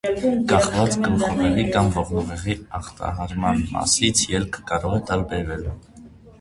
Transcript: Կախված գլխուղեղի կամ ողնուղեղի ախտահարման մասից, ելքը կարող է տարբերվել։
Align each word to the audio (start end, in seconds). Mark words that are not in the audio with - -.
Կախված 0.51 0.95
գլխուղեղի 1.07 1.65
կամ 1.75 1.91
ողնուղեղի 1.99 2.57
ախտահարման 2.81 3.63
մասից, 3.77 4.27
ելքը 4.35 4.67
կարող 4.75 4.99
է 5.01 5.07
տարբերվել։ 5.15 5.73